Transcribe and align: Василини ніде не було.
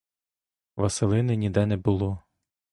Василини 0.75 1.35
ніде 1.35 1.65
не 1.65 1.77
було. 1.77 2.19